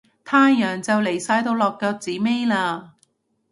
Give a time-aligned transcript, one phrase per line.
[0.23, 2.93] 太陽就嚟晒到落腳子尾喇